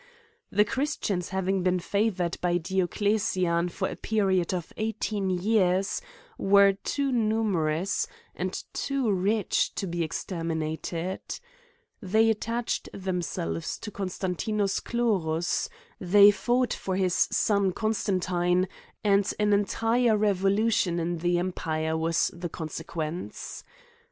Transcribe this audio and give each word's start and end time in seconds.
The 0.51 0.65
christians 0.65 1.29
having 1.29 1.61
been 1.61 1.77
favoured 1.79 2.35
by 2.41 2.57
Diocle&ian 2.57 3.69
for 3.69 3.87
a 3.87 3.95
period 3.95 4.51
of 4.51 4.73
eighteen 4.75 5.29
years, 5.29 6.01
were 6.39 6.73
too 6.73 7.11
numerous, 7.11 8.07
and 8.33 8.51
too 8.73 9.11
rich 9.11 9.75
to 9.75 9.85
be 9.85 10.01
exterminated: 10.03 11.21
they 12.01 12.31
attached 12.31 12.89
themselves 12.95 13.77
to 13.77 13.91
Constantius 13.91 14.79
Chlorus, 14.79 15.69
they 15.99 16.31
fought 16.31 16.73
for 16.73 16.95
his 16.95 17.27
son 17.31 17.71
Constantine, 17.71 18.67
and 19.03 19.31
an 19.39 19.53
en 19.53 19.65
tire 19.65 20.17
revolution 20.17 20.97
in 20.99 21.19
the 21.19 21.37
empire 21.37 21.95
was 21.95 22.31
the 22.33 22.49
consequence. 22.49 23.63